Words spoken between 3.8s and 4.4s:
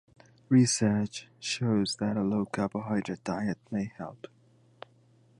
help.